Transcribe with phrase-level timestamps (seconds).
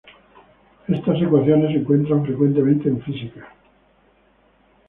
[0.87, 3.47] Estas ecuaciones se encuentran frecuentemente en Física.